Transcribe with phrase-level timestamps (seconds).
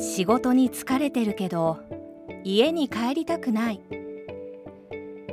[0.00, 1.78] 仕事に疲れてるけど
[2.42, 3.80] 家に帰りたくない。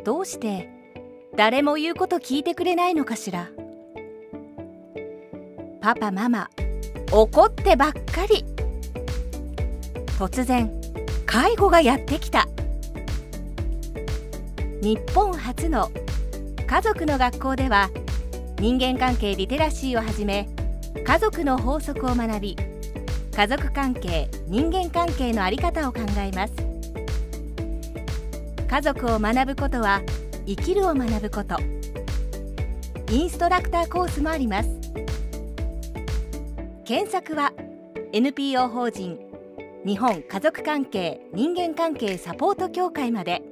[0.03, 0.69] どうして
[1.37, 3.49] 誰も言うこと聞いてくれないのかしら。
[5.79, 6.49] パパママ
[7.13, 8.43] 怒ってばっかり。
[10.19, 10.69] 突然
[11.25, 12.45] 介護がやってきた。
[14.81, 15.89] 日本初の
[16.67, 17.89] 家族の学校では
[18.59, 20.49] 人間関係リテラシーをはじめ
[21.05, 22.57] 家族の法則を学び
[23.37, 26.53] 家族関係人間関係の在り方を考えます。
[28.67, 30.01] 家族を学ぶことは
[30.47, 31.55] 生きるを学ぶこと。
[33.11, 34.69] インストラクターコースもあります。
[36.83, 37.53] 検索は
[38.11, 39.19] NPO 法人
[39.85, 43.43] 日本家族関係人間関係サポート協会まで。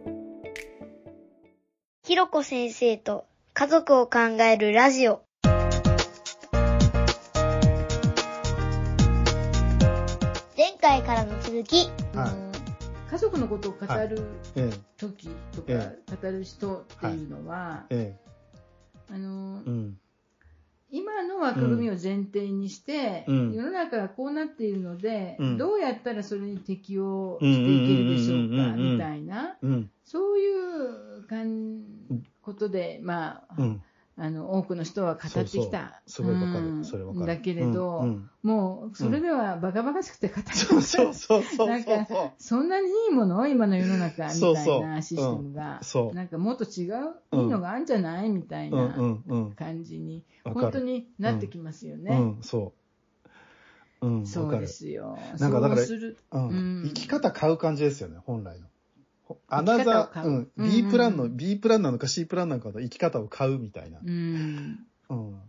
[2.03, 5.24] ひろこ先生と家族を考えるラジオ。
[10.85, 11.87] 回からの続き。
[12.13, 12.27] は
[13.07, 13.09] い。
[13.09, 14.21] 家族のことを語る
[14.55, 19.11] え時とか、え語る人っていうのは、え、え。
[19.11, 19.97] あのえ、うん。
[20.91, 23.53] 今の枠組みを前提にして、うん。
[23.53, 25.57] 世の中がこうなっているので、うん。
[25.57, 29.57] どうやったらそれに適応していけるでしょうかみたいな。
[29.63, 29.89] うん。
[30.03, 31.81] そういうかん
[32.43, 33.81] ことで、まあうん。
[34.17, 42.05] あの多くの人は語ってきたすごいわかるうんそれわかるだけれど、うんうんもうそれではバカバカしくて語ってそうそうそうそうなんか
[42.37, 48.95] そんなにいいもの今の世の中みたいなシステムが、そうなんかもっと違う、うんいいのがあるんじゃないみたいな。
[49.55, 52.15] 感じに、本当になってきますよね。
[52.15, 52.73] うん、そ
[54.01, 54.07] う。
[54.07, 54.59] うん、そう。
[54.59, 55.17] ですよ。
[55.39, 55.81] なんかだから。
[55.81, 58.67] 生き方買う感じですよね、本来の。
[59.25, 60.51] ほアナザー、うん。
[60.55, 63.99] うん B プランの、B プランなのか C プランなのかの生き方を買うみたいな。
[64.03, 64.79] うん。
[65.09, 65.41] うん。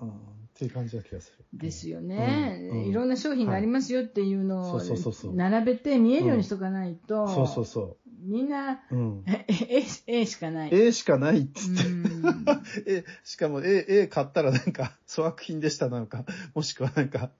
[0.00, 0.08] うん。
[0.08, 0.12] っ
[0.54, 1.44] ていう感じな気がする。
[1.52, 8.94] ですよね、いろんな商品がありますよっていうのをはいそうそうそう並べて見えるようにしとかないと、そうそうそみんなう。
[8.94, 9.24] うん。
[9.48, 10.70] A, A しかない。
[10.72, 11.88] A しかないっつって。
[11.88, 12.44] うん
[12.86, 17.30] え、しかも A、A 買ったらなんか粗悪品でしたなんか、もしくはなんか、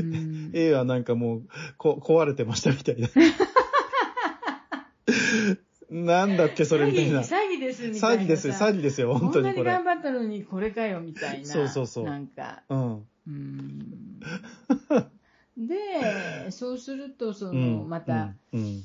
[0.00, 1.42] うん A はなんかもう
[1.76, 3.08] こ壊れてましたみたいな。
[6.04, 7.20] なんだっけそれみたいな。
[7.20, 8.08] 詐欺ですみたいなさ。
[8.08, 9.96] 詐欺ですよ、詐欺ですよ、本当にこれこんなに頑。
[9.96, 11.46] 張ったのにこれかよみたいな。
[11.46, 12.62] そうそうそうなんか。
[12.68, 12.94] うん。
[12.96, 14.20] うーん
[15.56, 17.88] で、そうすると、その、うん。
[17.88, 18.84] また、うん。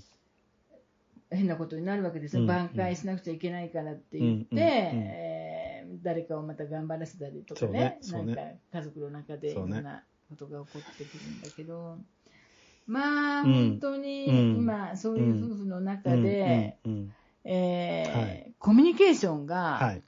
[1.30, 2.44] 変なことになるわけですよ。
[2.44, 5.72] うん挽回しなくちゃいけないからって言って、うんうんえー
[6.04, 8.42] 誰かをまた頑張らせたりとかね、そうねなんか
[8.74, 11.98] 家族の中でいろんなことが起こってくるんだけど、
[12.92, 14.58] まあ、うん本当にうん。
[14.58, 16.78] 今、そういう夫婦の中で、
[17.46, 20.04] えコミュニケーションが、はい。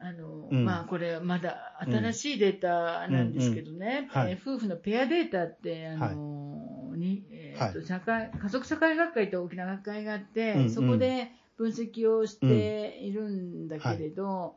[0.00, 0.64] あのうん。
[0.64, 4.08] まあ、これまだ新しいデータなんですけどね、
[4.42, 14.54] 夫婦のペアデータって、あのにえーとは社会家族社会学会と大きな学会があって、そこで分析をしているんだけれど、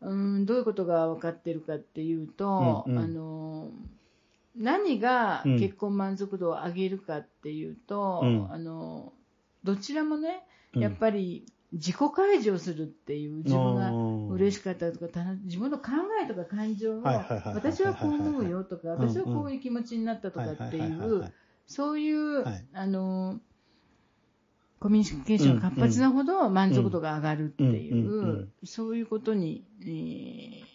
[0.00, 0.46] うん。
[0.46, 3.70] どういうことが分かってるかっていうと、あの
[4.56, 5.58] 何がうん。
[5.58, 8.52] 結婚満足度を上げるかっていうと、うん。
[8.52, 9.12] あの
[9.62, 10.44] どちらもね
[10.74, 10.82] うん。
[10.82, 15.90] やっぱり自己開示をするっていう自分が嬉ししかったとか自分の考
[16.22, 21.32] えとか感情を私はこう思うよとか私はこういう気持ちになったとかっていう
[21.66, 22.64] そういうはい。
[22.72, 23.40] あの
[24.78, 30.74] コミュニケーションが活発なほど満足度が上がるっていうそういうことにえー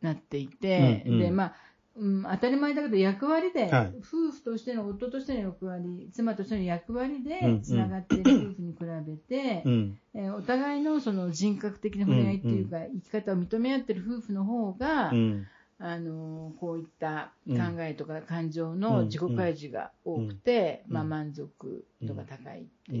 [0.00, 1.54] なっていてでまあ
[1.98, 9.98] うん当たり前だけど役割ではい夫婦としての夫としての役割妻としての役割うんうでんつながっている 夫婦に比べてうん。
[10.14, 15.46] えーお互いのその人格的な触れ合いっていうか、生き方を認め合ってる夫婦の方が、うん。
[15.80, 22.98] あのーこういったうん考えとか感情の自己開示が多くて、うんまあ、満足度が高いってうん。
[22.98, 23.00] う。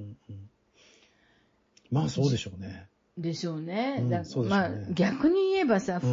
[0.00, 0.50] うんうん。
[1.90, 2.88] まあそうでしょうね。
[3.18, 3.98] でしょうね。
[4.00, 6.06] うんだそうでしょうねまあ、逆に言えばさ、ふ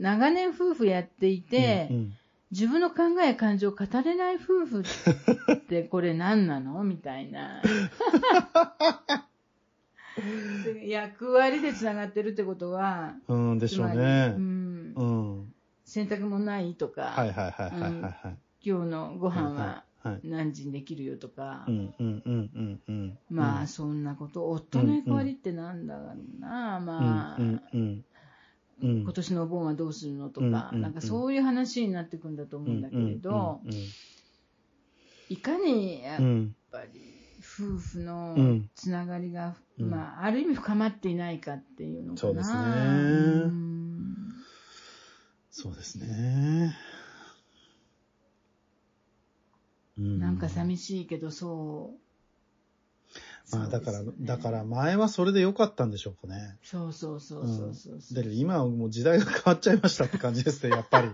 [0.00, 2.12] 長年夫婦やっていて、うん
[2.50, 4.82] 自分の考え感情を語れない夫婦
[5.54, 6.84] って これ何なの？
[6.84, 7.60] みたいな。
[10.86, 13.50] 役割でつながってるってことは、うん。
[13.52, 14.40] うんでしょうつまりねう。
[14.40, 15.04] んう
[15.42, 15.54] ん。
[15.84, 16.74] 洗濯もない？
[16.74, 18.36] とか、はいはいはいはいはいはい。
[18.62, 19.93] 今日のご飯ははい。
[20.22, 21.66] 何時にできるよとか。
[23.30, 27.40] まあそんなこと、夫の役割ってなんだろうな、まあ、
[28.80, 33.60] 今年のお盆はどうするのとか、なんかそういう話になってくんだと思うんだけれど、
[35.28, 36.20] いかにやっ
[36.70, 39.90] ぱり夫婦のうんつながりが、うん。
[39.90, 42.16] まあある意味深まっていないかっていうのかな。
[42.16, 42.62] そうですね。
[42.62, 44.28] うん。
[45.50, 46.76] そうですね。
[49.96, 51.94] なんか寂しいけど、そ
[53.52, 53.56] う。
[53.56, 56.56] まあだから、ねだから前はそれで良かったんでしょうかね。
[56.62, 58.14] そうそうそうそうそうそう。
[58.14, 61.08] だけど今はもう時代が変わっちゃいましたって感じですね、 やっぱり。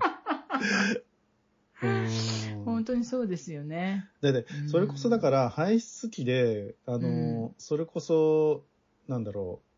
[2.65, 4.09] 本当にそうですよね。
[4.23, 7.11] ででうん、それこそだから排出期で、あの、う
[7.51, 8.65] んそれこそ、
[9.09, 9.70] なんだろう、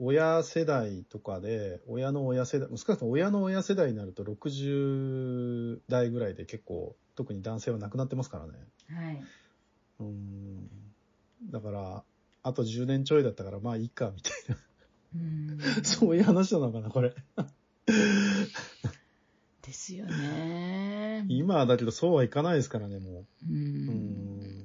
[0.00, 8.52] 親世代とかで、親の親世代、少なくとも親の親世代になると60代ぐらいで結構、特に男性は亡くなってますからね。
[8.90, 9.24] はい。
[10.00, 10.68] うん。
[11.50, 12.04] だから、
[12.42, 14.32] あと10年ちょいだったから、まあいいか、みたい
[15.16, 15.64] うんな。
[15.82, 17.14] そういう話なのかな、これ。
[19.62, 21.26] ですよね。
[21.28, 23.26] 今はだけどそうはいかないですからね、もう。
[23.50, 23.52] う。
[23.52, 24.57] うんん。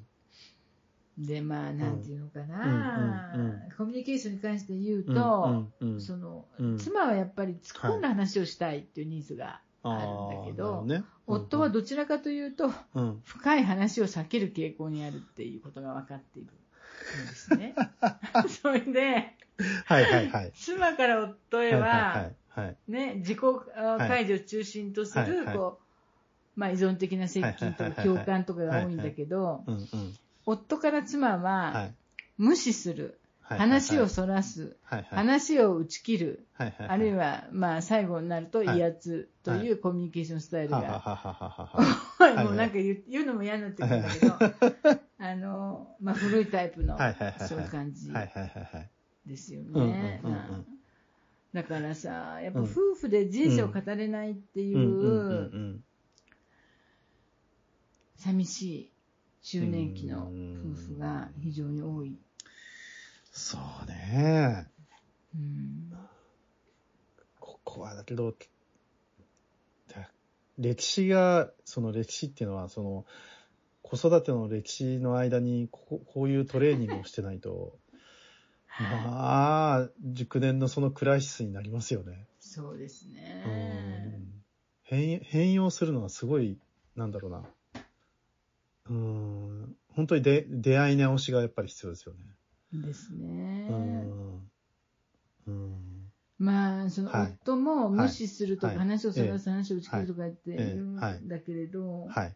[1.18, 3.62] で、まあ、なんていうのかうんな、うんうん。
[3.78, 6.02] コミュニケーションに関して言ううんと、うんうん。
[6.02, 6.78] その、うん。
[6.78, 17.76] 妻はやっぱり突っ込んだ話をしたいっていうニーズがあるんだけど、ほね、夫はどちらかというと、うん、深い話を避ける傾向にあるっていうことが分かっているんですね。
[18.50, 19.36] それで、
[19.86, 20.52] はいはいはい。
[20.56, 23.40] 妻から夫へは、はいはいね、自己
[23.76, 25.46] 解除を中心とする、はい。
[25.46, 25.80] はいこ
[26.56, 29.64] う、まあ依存的な接近とかはいはいはいはい共感とかが多いんだけど。
[30.46, 31.72] 夫から妻は。
[31.72, 31.96] はい
[32.38, 35.06] 無視する、はい話をそらす、はいはい。
[35.12, 36.88] 話を打ち切る、はいはい。
[36.88, 40.80] あるいは、まあ最後になると威圧とはいいうコミュニケーションスタイルが。
[42.44, 44.34] もうなんか言うのも嫌になってくるんだけど、
[45.20, 46.98] あの、まあ古いタイプの
[47.40, 48.12] そういう感じ。
[49.26, 50.22] ですよね。
[51.54, 55.82] だからさ、やっぱうん夫婦で人生を語れないっていう。
[58.16, 58.93] 寂しい
[59.44, 60.32] 中年期の
[60.64, 62.18] 夫婦が非常に多い。
[63.30, 64.68] そうね。
[65.36, 65.92] うん
[67.40, 68.34] ここはだけど、
[69.90, 70.12] だ
[70.58, 73.06] 歴史が、その歴史っていうのは、その、
[73.82, 77.80] 子育ての歴史の間にここ、こういうトレーニングをしてないと、
[78.80, 82.28] まあ、熟年のそのクライシスになりますよね。
[82.40, 83.44] そうですうね。
[83.46, 84.44] ん
[84.84, 86.58] 変変容するのはすごい、
[86.96, 87.44] なんだろうな。
[89.94, 92.20] うん、本当にで出会い直しがやっぱり必要ですよね。
[92.86, 93.70] ですうね。
[93.70, 94.50] ん。
[95.48, 96.12] うん。
[96.40, 102.36] まあ、そのはい夫も無視するとか、はい話をそらす、話を打ち切るとか言っていええるんはいだけれど、はい。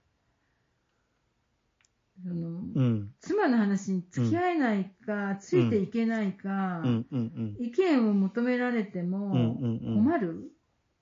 [2.23, 3.13] そのうん。
[3.19, 7.65] 妻の話に付き合えないか、ついていけないか、うんうんうん。
[7.65, 10.51] 意見を求められてもうんうんうん困る、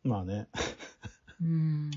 [0.03, 0.47] まあね。
[1.41, 1.91] うん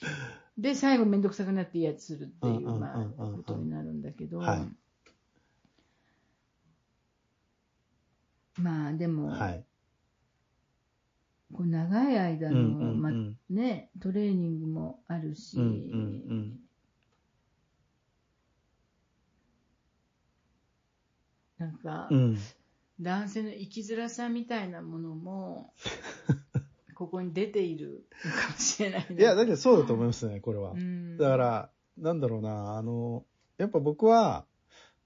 [0.58, 4.68] で、最後めんどくさくなって威圧するっていう、まあ、ことになるんだけど、はい。
[8.60, 9.64] まあでも、はい。
[11.52, 13.00] こう長い間の、うんうんうん。
[13.00, 13.10] ま
[13.50, 16.60] ね、トレーニングもあるし、うんうんうん。
[21.58, 22.38] なんか、うん。
[23.00, 25.72] 男性の生きづらさみたいなものも、
[27.02, 29.16] ここに出ているのかもしれないな。
[29.16, 30.76] いや、だけどそうだと思いますね、これはう。
[30.76, 33.24] ん、だから、なんだろうな、あの、
[33.58, 34.46] やっぱ僕は、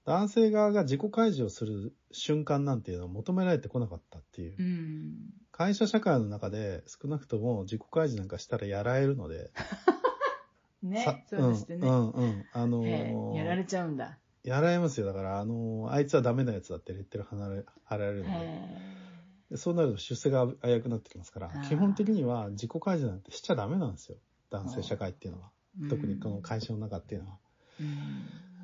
[0.05, 4.63] 男性側が自己開示をする瞬間なんていうのは求められてこなかったっていうう。
[4.63, 5.15] ん、
[5.51, 9.51] 会社社会の中で少なくとも自己開示なんかしたらやられるので。
[10.83, 11.77] ね、さそうですね。
[11.81, 12.45] うん、うん、うん。
[12.53, 14.19] あのえーえやられちゃうんだ。
[14.43, 15.07] やられますよ。
[15.07, 19.06] だから、あのーあいつはダメなやつだってレッテル貼られるので。
[19.55, 24.17] そうなると出世が危うくなってきますから基本的には自己開示なんてしちゃダメなんですよ。
[24.49, 25.51] 男性社会っていうのは。
[25.85, 27.37] え特にこの会社の中っていうのは。
[27.79, 27.83] う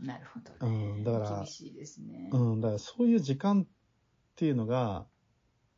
[0.04, 0.94] ん、なるほどね。
[0.96, 2.30] うんだから厳しいですね。
[2.32, 3.66] うん、だからそういう時間っ
[4.36, 5.06] ていうのが、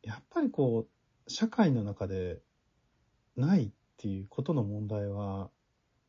[0.02, 2.40] やっぱりこう、社会の中で
[3.36, 5.50] ないっていうことの問題は、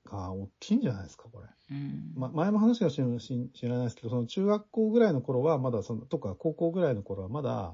[0.05, 1.47] が大きいんじゃないですか、これ。
[1.71, 7.73] うんま、前も話が知らないですけど、その中学校ぐらいの頃はまだその、とか高校ぐらいの頃はまだ、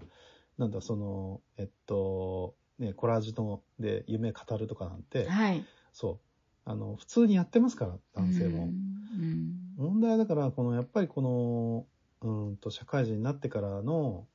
[0.57, 5.65] なんだ、その、えっと、ね、コラージュので夢語るとかなんて、はい。
[5.91, 6.19] そ
[6.65, 8.63] う、あの、普通にやってますから、男性も。
[8.63, 8.99] うん
[9.75, 11.87] 問題はだから、この、やっぱりこ
[12.21, 14.27] の、うんと、社会人になってからの、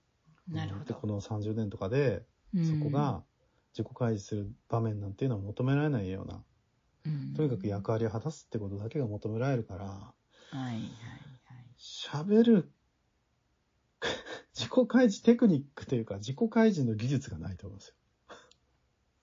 [0.49, 0.85] うんなるほど。
[0.87, 3.23] でこの30年とかで、うんそこが
[3.77, 6.43] 自己開示する場面なんていうのは求められないような、
[7.07, 9.93] うんとにかく役割を果たすってことだけが求められるから、は
[10.53, 10.89] いはいはい。
[11.79, 12.73] 喋る、
[14.59, 17.95] 自己開示テクニックというか、自己開示の技術がないと思うんです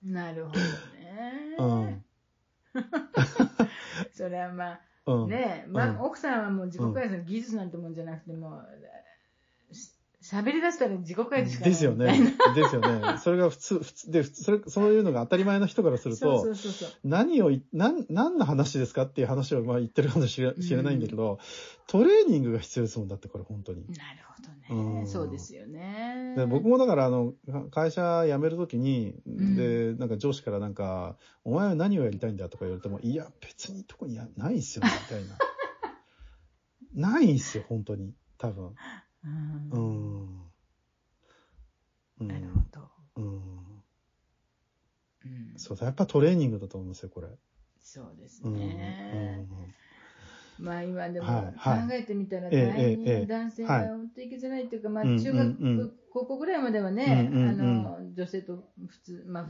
[0.02, 1.56] なるほどね。
[1.58, 2.02] よ。
[4.12, 5.22] それはまあ、うん。
[5.24, 5.30] うん。
[5.30, 9.05] ねまあ、うん奥さんはもう自己開発の技術なんてもんじゃなくても、し
[10.26, 11.92] 喋り出したら自己開示しかないですよ。
[11.92, 12.36] ね。
[12.56, 13.18] ですよね。
[13.18, 16.98] それが普通、普通、で、それ、そういうのが当たり前の人からするとそうそ、うそうそう。
[17.04, 21.38] 何をい、なん、何の話ですかっていう話をまあ言ってるかもしれ知れないんだけど、
[21.86, 23.86] トレーニングが必要ですもんだって、これ本当に。
[23.86, 25.00] なるほどね。
[25.00, 26.34] うんそうですよね。
[26.36, 27.34] で僕もだから、あの、
[27.70, 35.38] 会社辞めるときに、んで、なんか上司からなんか、お前は何をやりたいんだとか言われても、いや、別に特にやないっすよ、みたいな。
[37.12, 38.12] ないんすよ、本当に。
[38.38, 38.74] 多分。
[39.26, 40.26] うん
[42.18, 42.88] なるほど。
[43.16, 43.82] うん。
[45.24, 47.28] うんそうだ、やっぱトレーニングだと思うんですよ、これ。
[47.82, 48.52] そうですうん。
[48.52, 49.46] ね。
[50.58, 59.44] まあ今でも考えてみたらええ大ええ変男性はいが本当に生きづらいというか、まあうん中学、高校ぐらいまではね、あの女性と普通、まあ、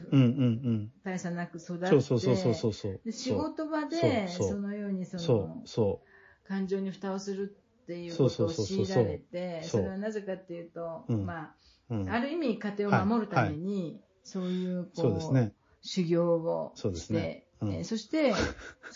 [1.04, 1.80] 大差なく育っうん。
[1.80, 3.00] て、そうそうそうそうそうそう。
[3.04, 6.00] で仕事場でそのようにそそうのそ
[6.48, 7.56] 感情に蓋をする
[7.86, 11.54] っていうことを強いられてそれはなぜかっていうと、ま
[11.88, 15.52] あ、ある意味家庭を守るために、そういうこう
[15.82, 17.42] 修行をして。
[17.62, 18.34] うえそして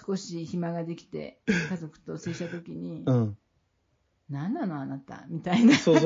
[0.06, 3.06] 少し暇ができて家族と接した時に、
[4.28, 5.96] 何なのあなたみたいなことを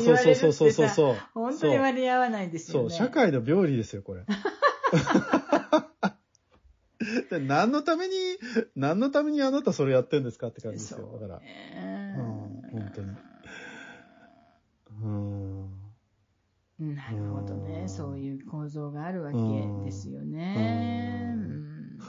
[0.00, 0.88] 言われるってさ
[1.34, 2.90] 本当に割り合わないですよね。
[2.90, 4.24] そう、社会の病理ですよ、これ。
[7.40, 8.14] 何のために、
[8.76, 11.18] 何のためにあなたそれやってんですかって感じですよ。
[11.20, 11.40] だから。
[12.74, 13.08] 本当に。
[15.02, 15.08] う
[16.82, 16.94] ん。
[16.96, 17.88] なるほどね、うん。
[17.88, 19.38] そういう構造があるわけ
[19.84, 20.56] ですようね。
[20.56, 21.42] うん。
[21.42, 22.00] ん。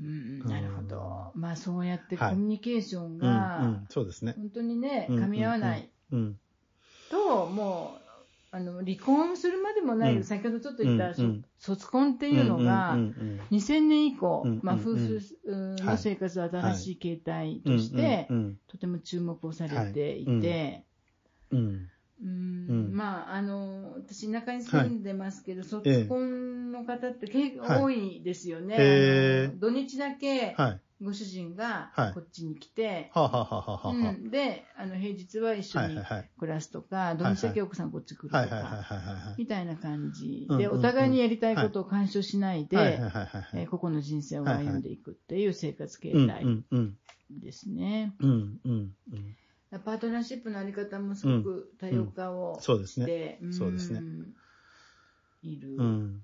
[0.00, 0.38] うん。
[0.48, 1.32] なるほど。
[1.34, 2.36] まあそうやってコはい。
[2.36, 4.34] ミュニケーションうん、うがん、そうですね。
[4.36, 6.38] 本当にね、うん噛み合わないうん。
[7.10, 8.03] と、もう、
[8.54, 10.24] あの、離婚するまでもない、うん。
[10.24, 20.40] 先ほどちょっと言った、うん卒婚っていうのが、うんうん2000年以降、うんまあ、うん夫婦うんの生活は新しい形態うん、として、うんとても注目をされていはい。
[20.40, 20.84] て、
[22.92, 27.78] まあ、あの、私、田舎に住んでますけど、卒婚の方って結はい。
[27.78, 29.48] 構多いですよね。
[29.56, 30.80] 土日だけはい。
[31.04, 32.12] ご主人がはい。
[32.14, 33.10] こっちに来て、
[34.30, 35.98] で、あの平日は一緒に。
[36.38, 39.34] 暮らすとか、土日だけ奥さんこっち来るとか。
[39.38, 40.48] みたいな感じ。
[40.58, 46.44] で、お互いにやりたいことを干渉しないで、はいはいはいはいえー個々の人生を歩んでいくっていう生活形うん態
[47.30, 48.14] ですね。
[49.84, 53.06] パートナーシップのあり方もすごく多様化をそうですね。
[53.06, 54.00] して、そうですね。
[54.00, 54.32] ん。
[55.42, 55.76] いる。
[55.76, 56.22] うん。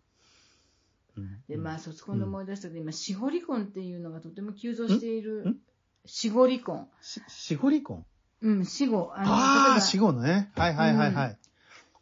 [1.20, 5.24] うんで、まあ、卒婚で思い出したけど、今、死後離婚っていうのがとても急増していん？
[5.24, 5.56] るん？
[6.06, 6.86] 死後離婚。
[7.00, 8.04] し死後離婚？
[8.42, 9.12] うん、死後。
[9.14, 10.50] あのあ死後のね。
[10.56, 11.38] はいはいはいはい。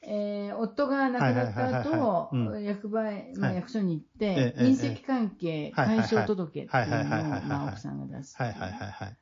[0.03, 8.37] えー夫が亡くなった後う、役場へ、まあ、はい役所に行っええて、ええ隕石関係解消届っていうのを、奥さんが出す。
[8.37, 9.17] はいはいはいはい。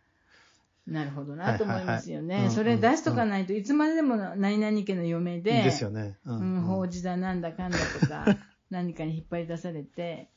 [0.86, 2.48] なるほどなと思いますよね。
[2.50, 6.16] それ出しとかないといつまででも何々家の嫁で、ですよね。
[6.24, 8.24] ううん、法事だなんだかんだとか、
[8.70, 10.30] 何かに引っ張り出されて、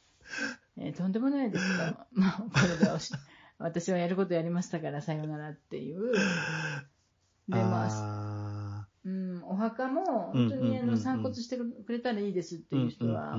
[0.78, 1.98] えーとんでもないですと。
[2.12, 2.90] まあ、これで
[3.58, 6.14] 私はやることやりましたからさよならっていう。
[6.14, 13.38] で、まあ、あうん、お墓もうん本当にあの散骨してくれたらいいですってーいう人は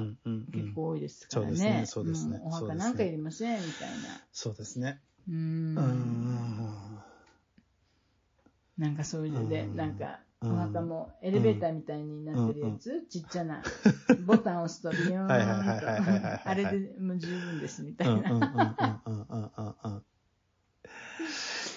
[0.53, 1.87] 結構多いですからそうですねね。
[1.87, 3.97] そうですねんお墓なんかいりませんみたいな。
[4.33, 5.01] そうですね。
[5.29, 5.33] う。
[5.33, 7.01] うんん。
[8.79, 13.63] なんかそういうので、うんなんか、おうん墓もエレベーターみたいになってるやつ、ちっちゃな
[14.27, 18.33] ボタンを押すとビヨーンはいはいあれでもう十分ですみたうんいな。
[18.33, 20.05] うんうんうんうんうんうんうん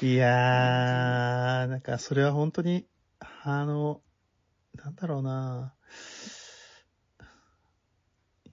[0.02, 2.86] いやー、なんかそれは本当に、
[3.20, 4.02] あの、
[4.76, 5.76] なんだろうな。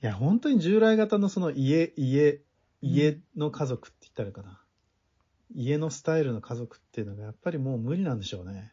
[0.00, 2.40] いや、本当に従来型のその家、家、
[2.83, 4.62] 家の家族って言ったらいいかな。
[5.52, 8.73] 家のスタイルの家族っていうのがやっぱりもう無理なんでしょうね。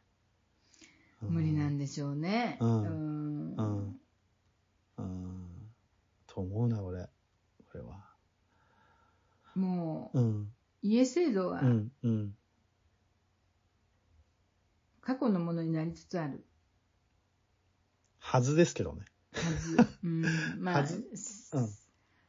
[1.21, 2.57] 無理なんでしょうね。
[2.62, 4.00] うんうんうん。
[4.97, 5.71] うん。
[6.27, 7.03] と思うな、俺。
[7.03, 7.09] こ
[7.75, 8.05] れは。
[9.55, 10.53] もう、うん。
[10.81, 11.91] 家制度はうん。
[12.03, 12.36] うん。
[15.01, 16.45] 過去のものになりつつある
[18.19, 19.05] はずですけどね。
[19.33, 19.77] はず。
[20.03, 20.24] うん、
[20.59, 20.86] まあ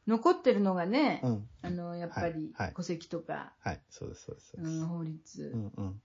[0.07, 1.49] 残ってるのがね、うん。
[1.61, 3.81] あの、やっぱりはいはい戸籍とか、はい。
[3.89, 4.51] そうです、そうです。
[4.51, 5.51] そうですうん、法律。
[5.53, 6.01] うんうん。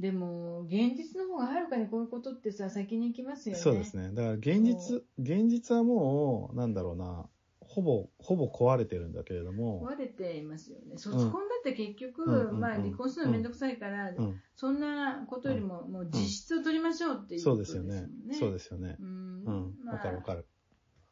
[0.00, 3.62] でも、現実の方がはるかにこういうことってさ、先に行きますよね。
[3.62, 4.12] そうですね。
[4.14, 7.28] だから現実、現実はもう、なんだろうな、
[7.60, 10.96] ほぼ、ほぼ壊れてるんだけれども、壊れていますよね。
[10.96, 14.40] 卒婚だって結局、うんまあ離婚するのめんどくさいから、うん。
[14.56, 18.28] そんなことよりも、もう実質を取りましょうっていうそことうですよですもんね。
[18.28, 18.34] ね。
[18.38, 18.96] そうですよね。
[18.98, 19.74] うんうん。
[19.84, 20.46] まあわかるわかる。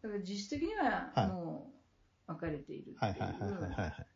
[0.02, 1.72] だから実質的にははいも
[2.28, 4.06] う分かれているってはいいうはいはいはいはいはい。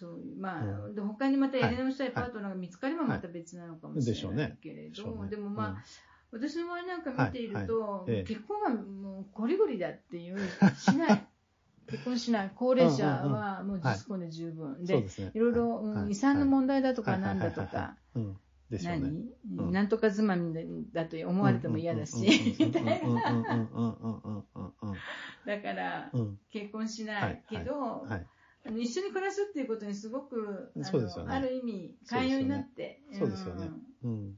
[0.00, 5.84] そういうまあ、で他にまたやり直したいパートナーが見つかればまた別なのかもしれないけれど、でもまあ、
[6.32, 10.38] 私の場合なんか見ていると、結婚はもうゴリゴリだっていう、
[10.78, 11.26] しない。
[11.86, 12.52] 結婚しない。
[12.54, 14.84] 高齢者はもう実婚で十分。
[14.84, 15.04] で、
[15.34, 17.96] い、ろいろ、うん、遺産の問題だとかなんだとか。
[18.70, 19.26] 何、
[19.58, 20.54] うん、なんとかつまみ
[20.92, 23.66] だと思われても嫌だし、みたいな。
[25.44, 26.12] だから、
[26.52, 28.26] 結婚しないけど、はいはい
[28.66, 31.34] あの一緒に暮らすっていうことにすごく、あのそうですよね。
[31.34, 33.70] ある意味、寛容になって、そうですよね。
[34.02, 34.34] うん。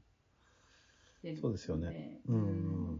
[1.39, 2.21] そうですよね。
[2.27, 2.35] うん。
[2.35, 2.39] う
[2.95, 2.99] ん。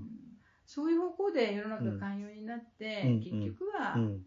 [0.65, 4.21] そういう方向で世の中が寛容になって、うん結局は、うん。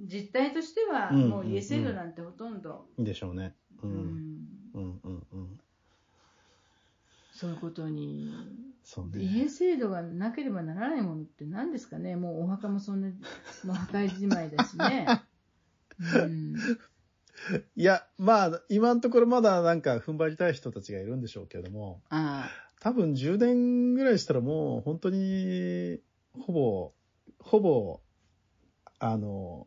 [0.00, 3.54] 実態としては、うんもう家制度なんてほとんど、でしょうね。
[3.82, 3.86] う。
[3.86, 3.92] うん。
[3.94, 4.20] ん
[4.74, 5.60] うんうんうん。
[7.32, 8.32] そういうことに、
[8.82, 9.24] そうね。
[9.24, 13.08] 家制度がなければならないものって何ですかね、もうお墓もそんな、
[13.64, 15.06] もう破壊じまいだしね。
[16.00, 16.54] うん
[17.76, 22.50] いや、まあ、今のところまだなんか踏ん張りたい人たちがいるんでしょうけれども、あ
[22.80, 26.00] 多分10年ぐらいしたらもう本当に、
[26.32, 26.92] ほぼ、
[27.38, 28.00] ほぼ、
[28.98, 29.66] あの、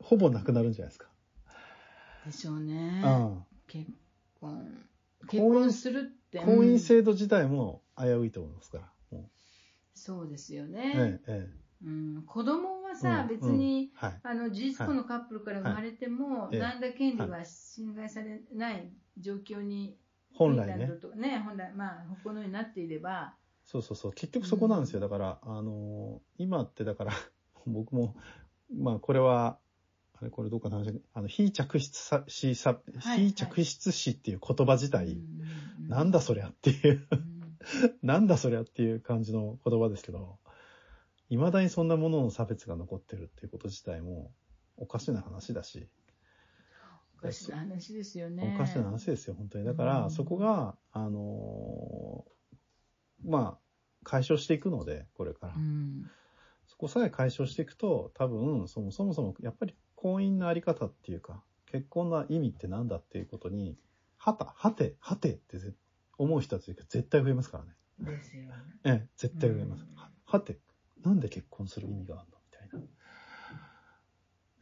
[0.00, 1.08] ほぼなくなるんじゃないですか。
[1.46, 3.02] あ、でしょうね。
[3.04, 3.44] うん。
[3.66, 3.90] 結
[4.40, 4.86] 婚。
[5.28, 6.38] 結婚するって。
[6.38, 8.92] 婚姻うん制度自体も危ういと思いますから。
[9.10, 9.28] も
[9.94, 10.92] そうですようね。
[10.96, 11.48] ええ、え
[11.84, 12.94] うん、子供はえ。
[12.96, 14.20] さ、うん別に、うんはい。
[14.22, 16.56] あの事実婚のカップルから生まれても、はい。
[16.56, 19.96] ええ何ら権利は侵害されない状況に、
[20.34, 20.90] 本来ね。
[21.16, 24.12] ね、本来、まあ、このようになっていれば、そうそうそう。
[24.12, 25.00] 結局そこなんですよ。
[25.00, 27.12] だから、あのー今ってだから、
[27.66, 28.16] 僕も、
[28.74, 29.58] まあこれは、
[30.20, 30.82] あれこれどうかな
[31.12, 35.88] あの、非着室さしさ、はい非着室死っていう言葉自体、うん。
[35.88, 37.38] なんだそりゃっていう、うん。
[38.02, 40.38] なんだそりゃっていう感じの言葉ですけど、
[41.28, 44.32] 未だにそんなものの差別が残ってるっていうこと自体も、
[44.76, 45.88] おかしな話だし、
[47.18, 48.52] おかしな話ですよね。
[48.54, 49.64] おかしな話ですよ、本当に。
[49.64, 52.38] だから、うんそこが、あのー
[53.24, 53.58] まあ、
[54.04, 55.54] 解消していくので、これから。
[55.54, 56.10] うん。
[56.66, 63.76] そこさえ解消していくと、多分、そもそもやっぱり婚姻のあり方っていうか、結婚の意味ってなんだっていうことに、
[64.16, 65.74] はた、はて、はてってぜ
[66.18, 67.72] 思う人たちが絶対増えますからね。
[67.98, 68.48] ですよね。
[68.84, 69.84] ええ、絶対増えます。
[69.84, 70.58] うんははて、
[71.04, 72.38] なんで結婚する意味があるの？
[72.38, 72.80] みたい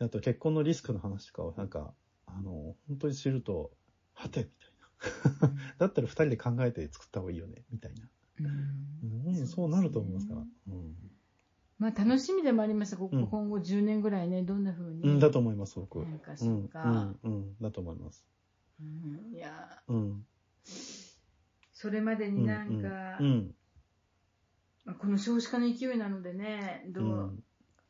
[0.00, 0.06] な。
[0.06, 1.94] あと結婚のリスクの話とかをなんか、
[2.26, 3.70] あの、本当に知ると、
[4.12, 5.54] はて、みたいな。
[5.78, 8.08] だったら二人で考えて作った方がいいよね、みたいな。
[8.40, 10.40] うんうん、そうなると思いますから。
[10.40, 10.94] うん。
[11.78, 16.04] まあ、楽しみでもありますここうん今後10年ぐらいね、どんな風うん、にだと思います、僕。
[16.04, 16.80] 変化すうん、うるか。
[16.84, 18.26] ん、うん、だと思います。
[18.80, 20.26] うんいや、うん。
[21.72, 23.54] それまでになんか、うん、
[24.86, 27.04] まあこの少子化の勢いなのでね、どう。
[27.04, 27.42] うん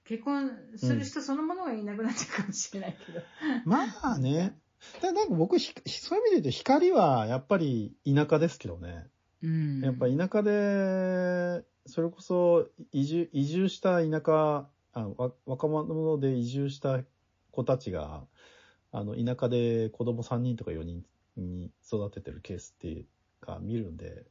[0.09, 3.21] 結婚する人そのものがいなくなっちゃうかもしれないけど。
[3.65, 4.57] まあね。
[5.01, 9.09] ただなんか僕、ひそういう意味で言うと光はやっぱり田舎ですけどね。
[9.43, 17.01] うんやっぱ田舎で、それこそ移住、移住した田舎、あわ若者で移住した
[17.51, 18.25] 子たちが、
[18.93, 21.05] あの、田舎で子供3人とか4人
[21.37, 23.07] に育ててるケースっていう
[23.41, 24.25] か見るんで、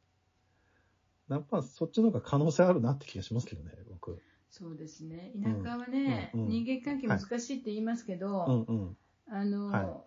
[1.30, 4.22] やっぱそっちの方が可能性あるなって気がしますけどね、僕。
[4.50, 5.34] そうですね。
[5.42, 8.98] 田舎はね、うんうん人間関係難しいって言いますけど、うんうん。
[9.30, 10.04] あの、は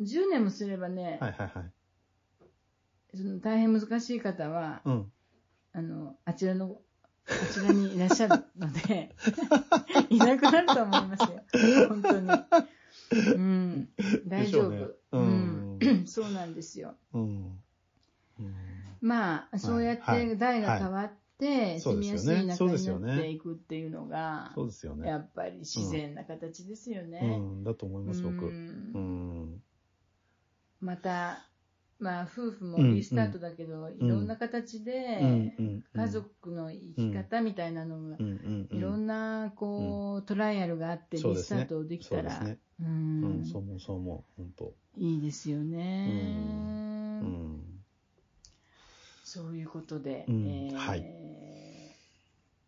[0.00, 1.72] 10年もすればね、はいはいはい。
[3.14, 5.12] その大変難しい方は、うん。
[5.74, 6.80] あの、あちらの、
[7.26, 9.14] あちらにいらっしゃるので、
[10.10, 11.44] いなくなると思いますよ。
[11.88, 12.28] 本当に。
[13.34, 13.88] うん。
[14.26, 14.68] 大丈夫。
[14.68, 14.78] うね
[15.12, 16.06] ううんん。
[16.06, 16.96] そうなんですよ。
[17.12, 17.62] うん。
[18.42, 18.54] うん。
[19.00, 25.08] まあ、そうやっはいて代が変わって、住みやすい田舎そうですよねになっていくっていうのが、そうですよね。
[25.08, 27.38] やっぱり自然な形ですようね。
[27.38, 28.52] ん、だと思います、僕。
[30.80, 31.48] また、
[31.98, 35.54] まあ、夫婦もうんリスタートだけど、いろんな形で、
[35.94, 38.16] 家族の生き方みたいなのが。
[38.18, 42.46] いろんな、こう、トライアルがあって、リスタートできたら、そ
[42.80, 44.74] うん、そう思う、そう思う、本当。
[44.96, 46.08] いいですよね。
[47.22, 47.71] うん。
[49.32, 51.04] そういうことで、うんえーはい。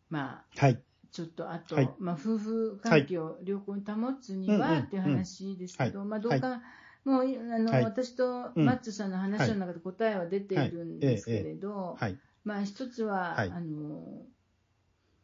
[0.09, 0.83] まあ、はい。
[1.13, 1.91] ちょっとあと、はい。
[1.99, 6.63] まあ、夫婦関係を良好に保つには、っていう話ですけど、はいまあ、どうか、
[7.05, 7.85] もういあの、はい。
[7.85, 8.65] 私とうん。
[8.65, 12.17] マッツさんの話の中で答えは出ているんですけれど、はい。
[12.45, 13.51] まあ、一つは、はい。
[13.51, 14.23] あの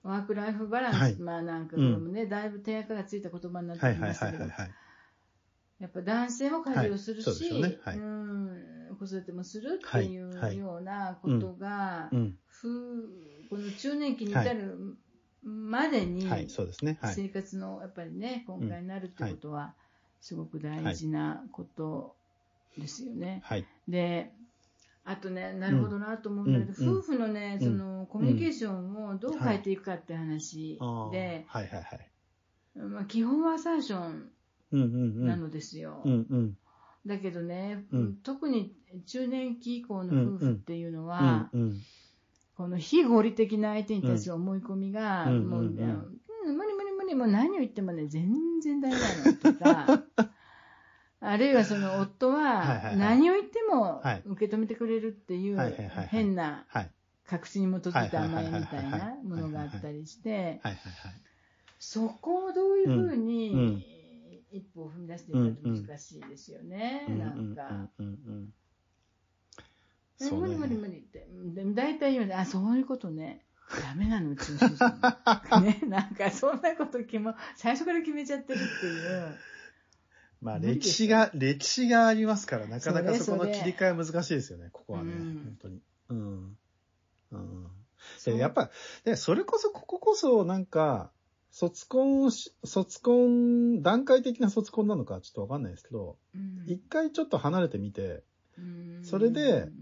[0.02, 1.16] ワークライフバランス、はい。
[1.16, 4.44] まあなんかこれもね、だいぶ手垢がついた言葉になってきましたけど。
[5.78, 7.96] やっぱ男性も家事をするし、はい。
[7.96, 12.16] うん子育てもするっていうようなことが、こ
[13.56, 14.98] の中年期に至る
[15.42, 16.98] までに、はい、そうですね。
[17.00, 17.14] はい。
[17.14, 19.74] 生活のやっぱりね根幹になるってことは、
[20.20, 22.16] すごく大事なこと
[22.76, 23.40] ですよね。
[23.42, 23.64] はい。
[23.88, 24.32] で、
[25.04, 30.78] あとね、なるほどなと思うんだけど、うんうん夫婦のね、うんそのコミュニケーションをどう変えていくかって話
[31.10, 31.46] で。
[32.76, 34.30] まあ、基本はアサーション
[34.72, 35.26] うんうんうん。
[35.26, 36.02] なのですよ。
[36.04, 36.58] うんうん。
[37.06, 38.16] だけどね、うん。
[38.22, 38.74] 特に
[39.06, 41.80] 中年期以降の夫婦っていうのうはん、うん。
[42.56, 50.04] この非合理的な相手に対する思い込みが、うんもう、うん無理無理無理、もう何を言ってもね、全然ダメなのとか、
[51.20, 54.22] あるいはその夫は何を言ってもはい。
[54.24, 55.74] 受け止めてくれるっていう
[56.08, 56.90] 変なはい。
[57.26, 60.60] 確信に基づいた甘えみたいなものがあったりして。
[61.78, 63.99] そこをどういうふうに
[64.52, 67.88] 一歩を踏み出していくかって難しいですよね、なんか。
[67.98, 68.52] うんうんうんうん。
[70.20, 71.26] うね無理無理無理って。
[71.54, 73.44] でも大体言うのあ、そういうことね。
[73.82, 74.84] ダメなの、うちの主人。
[75.62, 79.36] ね、なんかそんなこと決も、最初から決めちゃってるっていう。
[80.40, 85.82] まあ歴史が、歴史がありますから、なかなかそこの切り替え難しいですよね、ここはね、うん本当に。
[86.08, 86.58] うん。
[87.32, 88.36] うん。
[88.36, 88.70] やっぱ、
[89.04, 91.12] で、それこそ、こここそ、なんか、
[91.60, 98.22] 卒婚し、卒婚、段階的な卒婚なのかちょっとわかんないですけど、うん一回ちょっと離れてみて、
[98.56, 99.72] うんそれでうん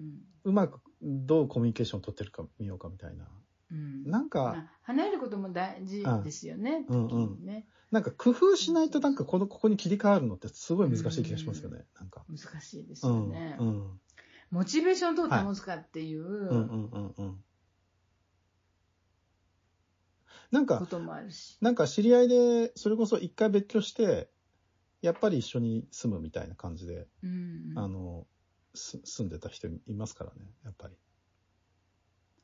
[0.42, 3.28] うまくどうコミュニケーションを取ってるか見ようかみたいな。
[3.70, 7.64] うんなんか、まあ離れることも大事ですよね、うん時にね。
[7.92, 11.84] なんか工夫しないとなんかこの、ここに切り替わるのってすごい難しい気がしますよね。
[12.00, 12.24] なんか。
[12.28, 13.14] 難しいですうん。
[13.14, 13.56] よね。
[13.60, 14.00] うん。
[14.50, 17.44] モチベーションをどう保つかっていううんうんうんうん。
[20.50, 20.86] なんか。
[21.60, 24.30] なんか知り合いで、それこそ一回別居して、
[25.02, 28.26] やっぱり一緒に住むみたいな感じで、うんあの、
[28.74, 30.96] す住んでた人いますからね、やっぱり。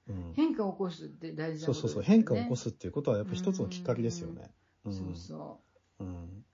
[0.09, 0.33] うん。
[0.35, 1.67] 変化を起こすって大事なことですよね。
[1.67, 4.51] そうそうそう、変化を起こすっていうことはやっぱ一つのきっかけですよね。
[4.85, 4.93] うん。
[4.93, 5.61] そうそ
[6.01, 6.05] う。
[6.05, 6.45] うん。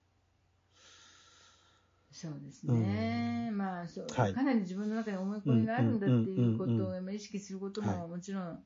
[2.13, 3.51] そうですね。
[3.53, 8.59] まあそう、はいかなり自分の中に思い込みがあるんだっていうことうんうんうんうんをまあ意識することはいももちろん。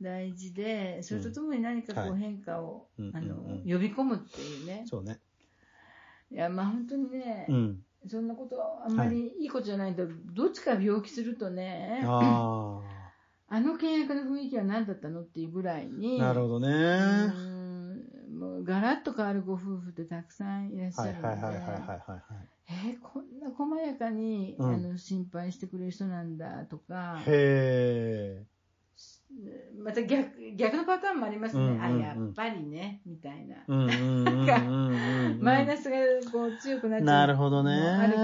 [0.00, 4.84] 大事で、それとともに何かこはいう変化を、うんうんうんあの呼び込むっていうね。
[4.88, 5.20] そうね。
[6.30, 7.82] いや、まあ本当にね、うん。
[8.06, 12.80] そんなことあんまりいいことじゃないんだ、どっちか病気するとね、あ
[13.48, 16.26] あの契約の雰囲気は何だったのっていうぐらいに、あ。
[16.26, 17.53] なるほどね。
[18.62, 22.20] ガラッと変わるご夫婦ってたくさんいらっしゃいるので、はいはいはいはいはい。
[22.68, 28.46] えーこんな細やかに、うんあの心配してくれる人なんだとか、へえ。
[29.82, 34.48] また逆逆のパターンもありますね、うんうんうんあやっぱりねみたいな、うんうんうんうん
[35.32, 35.38] うん。
[35.42, 35.96] マイナスが
[36.32, 38.18] こう強くなっちゃうのもあるけ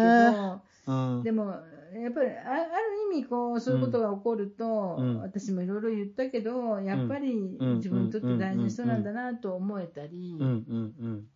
[0.86, 1.54] うんど、でも
[1.94, 5.20] やっぱりあある意味こうそういうことが起こると、うん。
[5.20, 7.76] 私もいろいろ言ったけどやっぱりうん。
[7.76, 10.46] 自分にとって大事な人なんだなと思えたり、うん。
[10.46, 10.94] うん。
[11.00, 11.26] うん。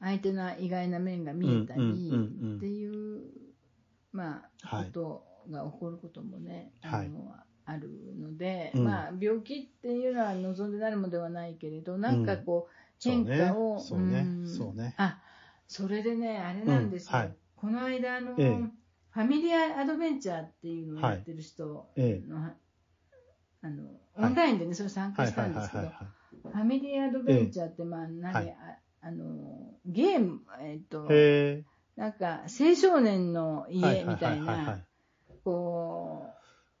[0.00, 1.86] 相手の意外な面が見えたり、うん。
[1.86, 1.92] うん。
[1.92, 2.50] うん。
[2.50, 2.56] うん。
[2.56, 3.22] っていう、
[4.12, 7.06] まあ、はいことが起こることもね、はい。
[7.06, 8.84] あのあるので、うん。
[8.84, 12.72] まあ、病気っていうのは望んでなるものではないけれど、なんかこう、
[13.02, 13.38] 変そうね。
[13.38, 14.22] 化を、そうね。
[14.22, 14.46] ん。
[14.46, 14.94] そうね。
[14.96, 15.20] あ、
[15.66, 17.10] それでね、あれなんですよ。
[17.12, 17.36] うんはい。
[17.56, 18.78] この間、あの、ええ
[19.18, 22.22] ファミリアアドベンチャーっていうのをやってる人の、え
[23.62, 23.82] あの、
[24.14, 25.88] オンラインでね、それ参加したんですけど。
[26.52, 28.50] ファミリーアドベンチャーって、まあ、何、はい。
[28.50, 31.64] ああの、ゲーム、えっと、へ
[31.96, 33.72] なんか、青少年のえ。
[33.72, 34.84] 家みたいな、
[35.42, 36.22] こ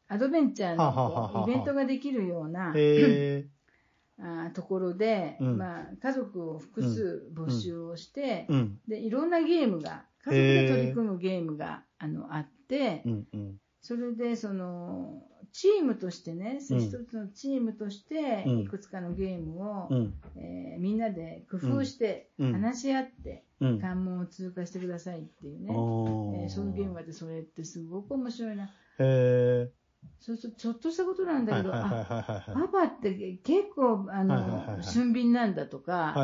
[0.08, 3.48] う、アドベンチャーのイベントができるような、へえ。
[4.22, 5.58] あところで、うん。
[5.58, 8.78] まあ、家族を複数募集をして、うん。
[8.86, 13.56] で、いろんなゲームが、家族で取り組むゲームが、あの、あって、うんうん。
[13.80, 20.14] それで、その、チームとしてね、うん一つのチームとして、うんいくつかのゲームを、うん。
[20.36, 23.80] えーみんなで工夫して、うん話し合って、うん。
[23.80, 28.64] 関門を通過してくださいっていうね、おえーそういうゲームがあって、それってすごく面白いな。
[28.64, 29.72] へえ。
[30.20, 32.44] そうすると、ちょっとしたことなんだけど、あ。
[32.54, 36.14] パパって結構、あの、俊敏なんだとか。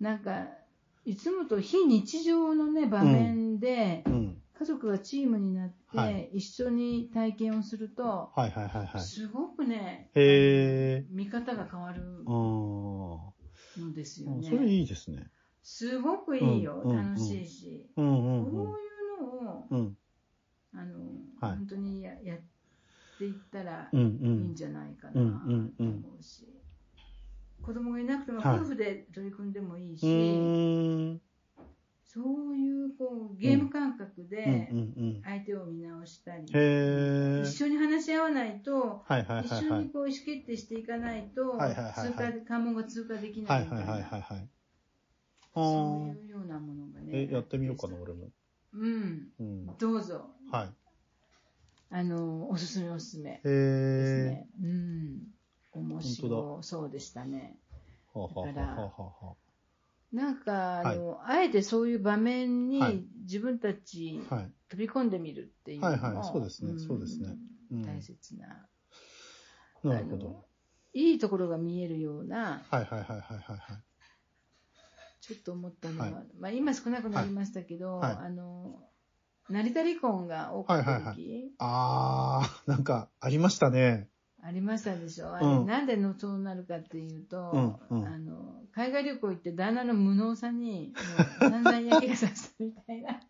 [0.00, 0.46] なんか、
[1.04, 4.42] いつもと非日常のね、場面で、うん。
[4.58, 9.00] 家族がチームになって、はい一緒に体験をすると、はいはいはいはい。
[9.02, 11.06] すごくね、へえ。
[11.10, 12.02] 見方が変わる。
[12.24, 13.34] の
[13.94, 14.48] ですよね。
[14.48, 15.30] それいいですね。
[15.62, 17.86] すごくいいよ、うんうん楽しいし。
[17.96, 18.64] うんうんこううん。
[18.64, 19.96] いうのを、うん。
[20.74, 20.98] あの、
[21.40, 22.38] はい本当にややっ
[23.18, 24.54] ていったらいいんん。
[24.54, 26.46] じゃないかなうんうんとうん思うし、
[27.62, 31.20] 子供がいなくてもはい夫婦で取り組んでもいいうし。
[32.16, 35.20] そういうこうゲーム感覚うんで。
[35.22, 36.44] 相手を見直したり。
[36.44, 39.66] 一緒に話し合わないと、はいはい一。
[39.66, 44.48] 緒にこう意思決定していかないと、はいはい通過関門が通過できなはいいみたいな。
[45.52, 47.12] そういうようなものがね。
[47.12, 48.30] え、やってみようかな、俺も。
[48.72, 49.28] うん。
[49.38, 49.66] うん。
[49.78, 50.30] どうぞ。
[50.50, 50.74] はい。
[51.90, 54.30] あの、おすすめおすすめへですえ。
[54.30, 54.48] ね。
[54.62, 55.36] うん。
[55.72, 57.58] 面本白そうでしたね。
[58.14, 59.34] はははだからはは
[60.16, 64.38] なんか、あの、あえてそういう場面はいに自分たちは。
[64.38, 64.52] はい。
[64.68, 67.36] 飛び込んでみるっていうのも、はいはいそうですねそうですね
[67.70, 68.66] うん大切な。
[69.84, 70.46] なるほど。
[70.92, 73.58] いいところが見えるような、はいはいはいはいはいはい。
[75.20, 78.80] ちょっと思ったのは、はいまあ今少なくなりましたけど、はいはいあの、
[79.50, 84.08] 成田離婚が多かった時、はいあー、なんか、ありましたね。
[84.42, 88.06] ありましたでしょ、あれうんなんでのそうなるかっていうと、うんうん。
[88.06, 90.92] あの海外旅行行って旦那の無能さに
[91.40, 93.20] もう散々嫌気がさせたみたいな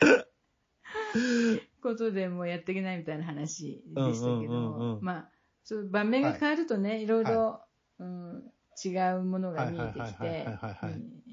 [1.82, 5.04] ことでもうやっていけないみたいな話でしたけど、うんうんうんうん。
[5.04, 5.30] まあ
[5.62, 7.60] そういう場面が変わるとね、い、ろいろ、
[7.98, 8.52] うん、
[8.84, 10.92] 違うものが見えてきはいはいてはいはいはいはい。
[10.92, 11.24] うん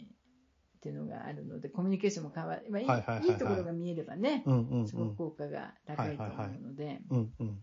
[0.77, 3.30] っていうのがあるのでコミュニケーションも変わる、まあいいはいはいはいはい。
[3.30, 7.01] いいところが見えればね、うんうんすごく効果が高いと思うので。
[7.12, 7.17] うん。
[7.17, 7.62] うんうん。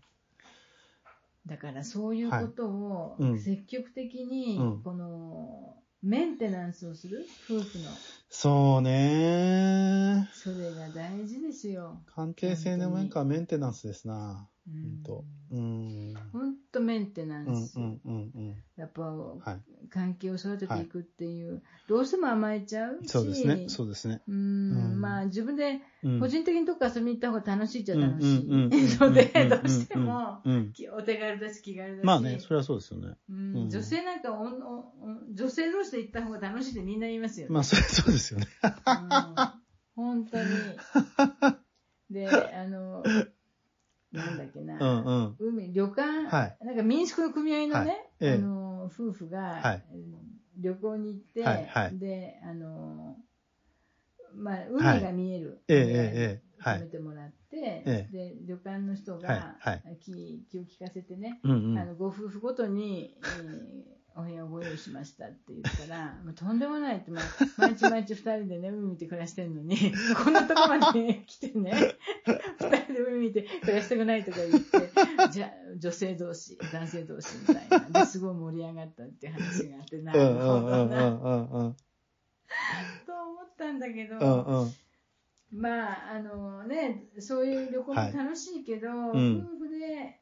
[1.49, 4.83] だからそういうことを積極的にうん。
[4.83, 7.25] このメンテナンスをする？
[7.49, 7.89] 夫婦の。
[8.29, 12.01] そうねそれが大事ですよ。
[12.15, 14.47] 関係性の面かメンテナンスですな。
[14.71, 15.25] うほんと。
[15.51, 16.13] んうん。
[16.31, 18.63] 本当メンテナうんンス、うんうんうん。
[18.77, 19.89] やっぱはい。
[19.89, 23.63] 関係を育てていくっていう、どうしても甘えちゃうしそうですね。
[23.67, 24.21] そうですね。
[24.27, 33.15] うんうんまあ自分でうん個人的にどっか遊びに行った方が楽しいっちゃ楽しいうんうんうんうんのでうんどうしてもうんお手軽だし気軽だし、まあね、それはそうですよね。
[33.29, 37.53] うんうん女性なんかおんおん女性同士で行った方が楽しいってみんな言いますよね。
[37.53, 38.47] まあ、それはそうですよね。
[38.63, 39.59] うん
[39.95, 40.43] 本当に。
[42.09, 43.03] で、あの、
[44.11, 45.35] なんだっけな、うんうん。
[45.39, 46.65] 海、旅館、はい。
[46.65, 47.89] なんか民宿の組合のね、はい。
[48.21, 48.33] ええ。
[48.33, 49.83] あの、夫婦が、はい。
[50.57, 51.99] 旅行に行って、はいはい。
[51.99, 53.15] で、あの、
[54.35, 56.41] まあ、海が見える、ええええええ。
[56.59, 56.79] はい。
[56.79, 61.77] 泊めてもらって、えで、旅館の人が、はいは気気を利かせてね、うんうん。
[61.77, 67.23] あのご夫婦ごとに、えーお部屋をご用意しましたって言ったら、 もうとんでもないって、まあ、
[67.57, 69.77] 毎日毎日二人でね、海見て暮らしてるのに、
[70.23, 71.71] こんなとこまで 来てね、
[72.59, 74.91] 二人で海見て暮らしたくないとか言って、
[75.31, 78.01] じゃあ女性同士、男性同士みたいな。
[78.01, 81.75] で、すごい盛り上がったっていう話があって、なるほどな。
[83.05, 84.73] と思ったんだけど、うんうん。
[85.51, 90.18] まあ、あのね、そういう旅行も楽しいけど、ん夫婦で、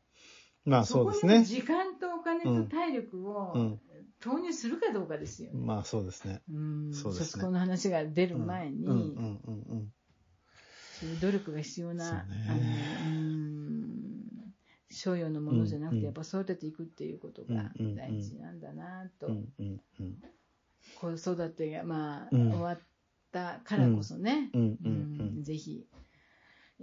[0.68, 1.44] まあそそうですね。
[1.44, 3.80] 時間とお金と体力をうん。
[4.20, 5.60] 投入するかどうかですよね。
[5.64, 6.42] まあそうですね。
[6.52, 9.94] うんそうですね卒婚の話が出る前に、うんうんうんうん。
[11.00, 12.24] そういう努力が必要な、あの
[13.08, 14.54] うん
[14.90, 20.18] 所有のものじゃなくて、うんやっぱ育てていくっていうことが大事なんだなと、うんうんうん。
[21.00, 22.80] 子育てが、まあうん終わっ
[23.32, 25.86] たからこそね、うんぜひ。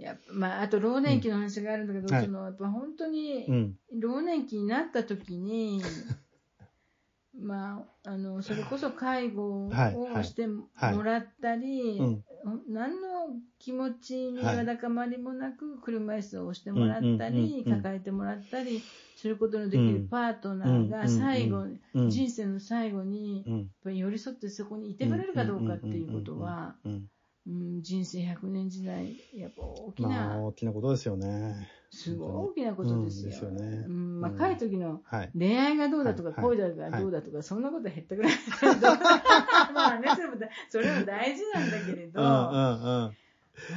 [0.01, 2.13] やまあ、あと老年期の話があるんだけど、うん。
[2.13, 2.25] はい。
[2.25, 3.75] そのやっぱ本当にうん。
[3.93, 5.81] 老年期になった時に、
[7.39, 10.23] まあ、あのそれこそ介護をはいはい。
[10.25, 12.23] してもはいらったり、うん。
[12.67, 17.77] 何の気持ちにはいわだかまりもなく車椅子を押してもらったうんうんうんり、うん。
[17.77, 18.81] 抱えてもらったり
[19.15, 22.09] することのできるパートナーが最後、うん。
[22.09, 23.45] 人生の最後に
[23.85, 27.09] 寄り添ってそこにいてくれるかどうかっていうことは、うん。
[27.47, 31.69] うん人生100年時代、やっぱ大きまあな、大きなことですよね。
[31.91, 33.25] すごい大きなことですよ。
[33.25, 33.85] うんですよね。
[33.87, 35.31] うん若い時のはい。
[35.37, 36.43] 恋愛がどうだとか、はい。
[36.43, 38.87] 恋だがどうだとか、そんなこと減ったくらいだけど、
[39.73, 42.51] まあね、それもだそれも大事なんだけれど、うんうんうん。
[42.51, 43.13] ま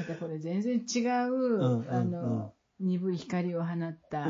[0.06, 4.26] たこれ全然違う、うんうんあの、鈍い光を放った。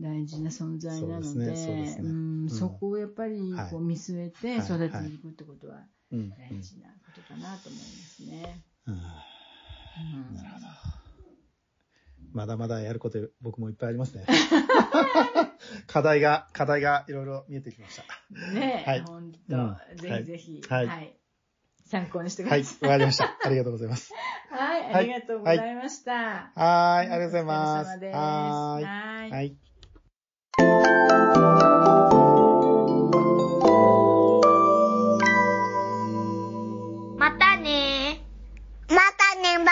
[0.00, 4.66] 大事な存在なのでそこをやっぱりはいこう見据えてはい。
[4.66, 8.62] 育てていくってことはうん大事なことかなと思いますね。
[8.86, 8.98] なる
[10.50, 10.66] ほど。
[12.32, 14.24] まだまだやること僕もいっぱいありますね。
[15.86, 18.04] 課題が、課題がいろいろ見えてきました。
[18.52, 21.14] ねえ、はい本うん当、ぜひぜひ、ははいい、
[21.86, 22.88] 参考にしてくはい、ださい。
[22.88, 23.36] わかりました。
[23.42, 24.12] ありがとうございます。
[24.50, 26.12] はい、ありがとうございました。
[26.12, 27.90] はーい、ありがとうございます。
[28.04, 28.84] はい
[29.32, 29.56] はい。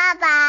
[0.07, 0.45] 爸爸。